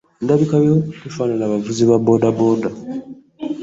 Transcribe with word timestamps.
Endabika 0.21 0.55
yo 0.67 0.73
tefaanana 1.01 1.51
bavuzi 1.51 1.83
ba 1.89 1.97
boodabooda. 2.05 2.69